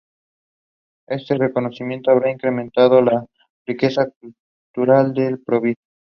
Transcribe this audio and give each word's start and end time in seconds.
Este 1.07 1.35
reconocimiento 1.35 2.09
habría 2.09 2.31
incrementado 2.33 3.03
la 3.03 3.23
riqueza 3.67 4.07
cultural 4.73 5.13
de 5.13 5.37
Provins. 5.37 5.77